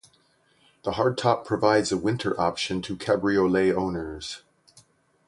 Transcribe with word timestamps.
The 0.81 0.93
hardtop 0.93 1.45
provides 1.45 1.91
a 1.91 1.95
winter 1.95 2.33
option 2.41 2.81
to 2.81 2.95
cabriolet 2.95 3.71
owners. 3.71 4.41